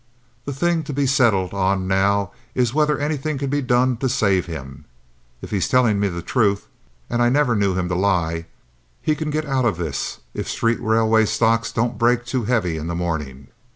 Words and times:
The 0.45 0.51
thing 0.53 0.81
to 0.85 0.93
be 0.93 1.05
settled 1.05 1.53
on 1.53 1.87
now 1.87 2.31
is 2.55 2.73
whether 2.73 2.97
anything 2.97 3.37
can 3.37 3.51
be 3.51 3.61
done 3.61 3.97
to 3.97 4.09
save 4.09 4.47
him. 4.47 4.85
If 5.43 5.51
he's 5.51 5.69
tellin' 5.69 5.99
me 5.99 6.07
the 6.07 6.23
truth—and 6.23 7.21
I 7.21 7.29
never 7.29 7.55
knew 7.55 7.75
him 7.75 7.87
to 7.87 7.93
lie—he 7.93 9.15
can 9.15 9.29
get 9.29 9.45
out 9.45 9.65
of 9.65 9.77
this 9.77 10.17
if 10.33 10.49
street 10.49 10.81
railway 10.81 11.27
stocks 11.27 11.71
don't 11.71 11.99
break 11.99 12.25
too 12.25 12.45
heavy 12.45 12.77
in 12.77 12.87
the 12.87 12.95
mornin'. 12.95 13.49